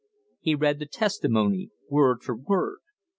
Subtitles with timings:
[0.39, 2.79] He read the testimony word for word.